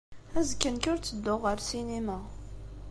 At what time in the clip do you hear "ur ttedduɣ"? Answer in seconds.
0.91-1.39